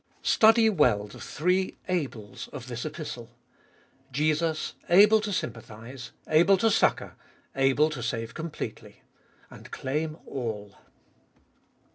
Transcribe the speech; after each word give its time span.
2. 0.23 0.27
Study 0.29 0.67
well 0.67 1.05
the 1.05 1.19
three 1.19 1.77
ables 1.87 2.49
of 2.49 2.65
this 2.65 2.87
Epistle. 2.87 3.37
Jesus 4.11 4.73
able 4.89 5.21
to 5.21 5.31
sympathise, 5.31 6.09
able 6.27 6.57
to 6.57 6.71
succour, 6.71 7.15
able 7.55 7.91
to 7.91 8.01
save 8.01 8.33
completely. 8.33 9.03
And 9.51 9.69
claim 9.69 10.17
all. 10.25 10.75